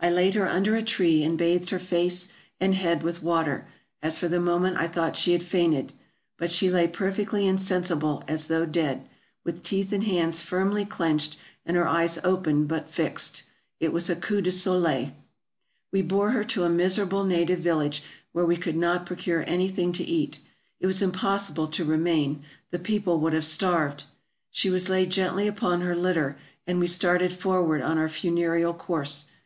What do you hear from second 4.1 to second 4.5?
for the